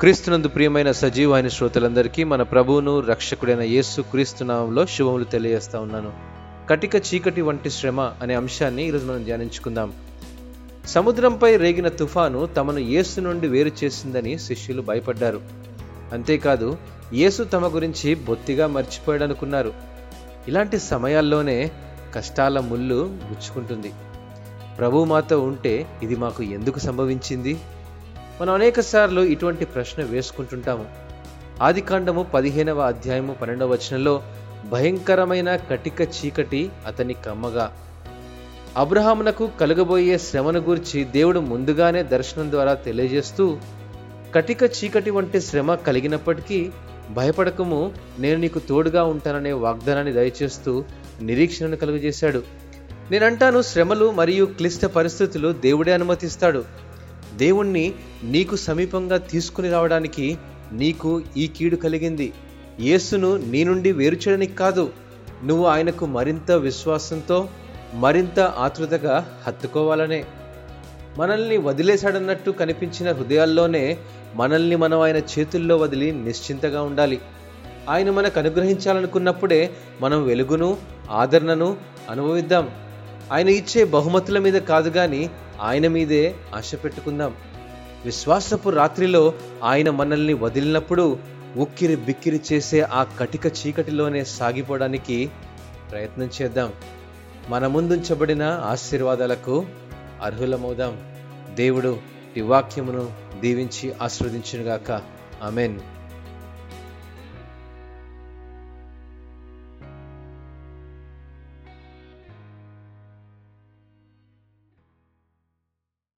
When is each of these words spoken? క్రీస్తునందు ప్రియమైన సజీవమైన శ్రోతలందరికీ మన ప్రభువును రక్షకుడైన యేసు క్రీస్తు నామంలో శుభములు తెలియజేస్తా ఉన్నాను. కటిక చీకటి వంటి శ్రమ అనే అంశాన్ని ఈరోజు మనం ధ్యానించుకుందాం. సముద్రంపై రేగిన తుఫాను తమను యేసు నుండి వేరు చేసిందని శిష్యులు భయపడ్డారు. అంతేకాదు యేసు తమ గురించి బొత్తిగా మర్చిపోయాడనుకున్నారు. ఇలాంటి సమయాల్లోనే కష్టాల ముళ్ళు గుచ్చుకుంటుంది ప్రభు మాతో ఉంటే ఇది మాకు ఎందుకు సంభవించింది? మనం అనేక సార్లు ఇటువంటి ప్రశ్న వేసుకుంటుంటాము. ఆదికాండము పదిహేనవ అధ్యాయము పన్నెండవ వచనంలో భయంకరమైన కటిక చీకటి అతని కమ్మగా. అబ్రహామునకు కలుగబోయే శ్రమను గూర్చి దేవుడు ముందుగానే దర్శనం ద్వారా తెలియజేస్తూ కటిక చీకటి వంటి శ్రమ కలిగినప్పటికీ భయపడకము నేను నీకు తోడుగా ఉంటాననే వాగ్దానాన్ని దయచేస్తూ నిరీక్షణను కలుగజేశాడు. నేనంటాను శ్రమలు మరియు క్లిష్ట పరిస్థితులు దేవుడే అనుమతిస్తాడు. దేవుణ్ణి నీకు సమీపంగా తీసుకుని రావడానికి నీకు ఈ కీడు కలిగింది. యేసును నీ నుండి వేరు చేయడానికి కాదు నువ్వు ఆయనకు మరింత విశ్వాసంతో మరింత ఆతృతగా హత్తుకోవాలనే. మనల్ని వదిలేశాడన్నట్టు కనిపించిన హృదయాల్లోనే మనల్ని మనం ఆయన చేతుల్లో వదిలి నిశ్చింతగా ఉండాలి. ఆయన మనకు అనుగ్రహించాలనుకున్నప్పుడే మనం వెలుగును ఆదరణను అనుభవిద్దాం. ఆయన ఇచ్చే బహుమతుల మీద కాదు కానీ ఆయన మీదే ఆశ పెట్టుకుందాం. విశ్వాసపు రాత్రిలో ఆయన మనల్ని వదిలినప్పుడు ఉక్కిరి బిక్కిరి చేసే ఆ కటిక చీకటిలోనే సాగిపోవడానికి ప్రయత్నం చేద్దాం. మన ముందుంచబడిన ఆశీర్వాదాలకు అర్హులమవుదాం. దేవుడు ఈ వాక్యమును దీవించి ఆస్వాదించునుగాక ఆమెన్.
క్రీస్తునందు 0.00 0.48
ప్రియమైన 0.48 0.92
సజీవమైన 0.92 1.48
శ్రోతలందరికీ 1.48 2.24
మన 2.24 2.42
ప్రభువును 2.42 3.00
రక్షకుడైన 3.00 3.60
యేసు 3.60 4.00
క్రీస్తు 4.00 4.44
నామంలో 4.44 4.86
శుభములు 4.86 5.24
తెలియజేస్తా 5.24 5.80
ఉన్నాను. 5.80 6.12
కటిక 6.70 6.94
చీకటి 6.94 7.40
వంటి 7.40 7.70
శ్రమ 7.70 8.00
అనే 8.00 8.34
అంశాన్ని 8.34 8.88
ఈరోజు 8.88 9.06
మనం 9.06 9.24
ధ్యానించుకుందాం. 9.24 9.92
సముద్రంపై 10.86 11.56
రేగిన 11.56 11.88
తుఫాను 11.88 12.46
తమను 12.46 12.78
యేసు 12.78 13.20
నుండి 13.20 13.48
వేరు 13.48 13.70
చేసిందని 13.84 14.38
శిష్యులు 14.38 14.82
భయపడ్డారు. 14.82 15.40
అంతేకాదు 16.12 16.76
యేసు 17.12 17.42
తమ 17.42 17.74
గురించి 17.74 18.14
బొత్తిగా 18.14 18.66
మర్చిపోయాడనుకున్నారు. 18.66 19.72
ఇలాంటి 20.48 20.78
సమయాల్లోనే 20.78 21.70
కష్టాల 22.14 22.60
ముళ్ళు 22.60 23.18
గుచ్చుకుంటుంది 23.24 23.92
ప్రభు 24.78 25.04
మాతో 25.04 25.40
ఉంటే 25.40 25.86
ఇది 26.02 26.16
మాకు 26.16 26.42
ఎందుకు 26.42 26.78
సంభవించింది? 26.78 27.56
మనం 28.40 28.54
అనేక 28.54 28.80
సార్లు 28.80 29.20
ఇటువంటి 29.20 29.64
ప్రశ్న 29.64 30.02
వేసుకుంటుంటాము. 30.02 30.84
ఆదికాండము 31.62 32.22
పదిహేనవ 32.22 32.80
అధ్యాయము 32.80 33.32
పన్నెండవ 33.32 33.72
వచనంలో 33.72 34.22
భయంకరమైన 34.72 35.56
కటిక 35.56 36.00
చీకటి 36.00 36.70
అతని 36.86 37.14
కమ్మగా. 37.14 37.76
అబ్రహామునకు 38.76 39.50
కలుగబోయే 39.60 40.18
శ్రమను 40.18 40.60
గూర్చి 40.60 41.04
దేవుడు 41.04 41.40
ముందుగానే 41.40 42.02
దర్శనం 42.02 42.50
ద్వారా 42.50 42.74
తెలియజేస్తూ 42.74 43.58
కటిక 44.34 44.62
చీకటి 44.62 45.10
వంటి 45.10 45.40
శ్రమ 45.40 45.74
కలిగినప్పటికీ 45.74 46.70
భయపడకము 47.10 47.92
నేను 48.18 48.40
నీకు 48.40 48.58
తోడుగా 48.58 49.04
ఉంటాననే 49.04 49.52
వాగ్దానాన్ని 49.52 50.12
దయచేస్తూ 50.12 50.84
నిరీక్షణను 51.22 51.76
కలుగజేశాడు. 51.76 52.42
నేనంటాను 53.10 53.62
శ్రమలు 53.62 54.10
మరియు 54.10 54.44
క్లిష్ట 54.44 54.84
పరిస్థితులు 54.84 55.52
దేవుడే 55.52 55.92
అనుమతిస్తాడు. 55.92 56.85
దేవుణ్ణి 57.36 57.94
నీకు 58.24 58.56
సమీపంగా 58.56 59.16
తీసుకుని 59.16 59.70
రావడానికి 59.70 60.38
నీకు 60.72 61.22
ఈ 61.36 61.46
కీడు 61.46 61.76
కలిగింది. 61.76 62.32
యేసును 62.80 63.36
నీ 63.36 63.64
నుండి 63.64 63.92
వేరు 63.92 64.14
చేయడానికి 64.14 64.54
కాదు 64.54 64.90
నువ్వు 65.44 65.66
ఆయనకు 65.66 66.06
మరింత 66.06 66.50
విశ్వాసంతో 66.50 67.48
మరింత 67.94 68.40
ఆతృతగా 68.40 69.38
హత్తుకోవాలనే. 69.46 70.24
మనల్ని 71.18 71.56
వదిలేశాడన్నట్టు 71.56 72.50
కనిపించిన 72.50 73.12
హృదయాల్లోనే 73.12 73.98
మనల్ని 74.34 74.76
మనం 74.76 75.00
ఆయన 75.00 75.16
చేతుల్లో 75.16 75.76
వదిలి 75.76 76.12
నిశ్చింతగా 76.12 76.82
ఉండాలి. 76.82 77.18
ఆయన 77.88 78.10
మనకు 78.10 78.38
అనుగ్రహించాలనుకున్నప్పుడే 78.38 79.70
మనం 80.00 80.24
వెలుగును 80.24 80.76
ఆదరణను 81.10 81.76
అనుభవిద్దాం. 82.10 82.68
ఆయన 83.32 83.48
ఇచ్చే 83.48 83.84
బహుమతుల 83.84 84.38
మీద 84.38 84.52
కాదు 84.52 84.90
కానీ 84.90 85.30
ఆయన 85.60 85.88
మీదే 85.88 86.34
ఆశ 86.54 86.74
పెట్టుకుందాం. 86.74 87.34
విశ్వాసపు 88.04 88.70
రాత్రిలో 88.70 89.34
ఆయన 89.64 89.90
మనల్ని 89.90 90.34
వదిలినప్పుడు 90.34 91.18
ఉక్కిరి 91.56 91.96
బిక్కిరి 91.96 92.40
చేసే 92.52 92.80
ఆ 92.80 93.02
కటిక 93.02 93.46
చీకటిలోనే 93.46 94.24
సాగిపోవడానికి 94.24 95.30
ప్రయత్నం 95.90 96.30
చేద్దాం. 96.42 96.72
మన 97.48 97.66
ముందుంచబడిన 97.66 98.42
ఆశీర్వాదాలకు 98.42 99.66
అర్హులమవుదాం. 100.22 101.14
దేవుడు 101.54 101.98
ఈ 102.36 102.40
వాక్యమును 102.40 103.10
దీవించి 103.40 103.92
ఆస్వాదించునుగాక 104.02 104.90
ఆమెన్. 105.42 105.80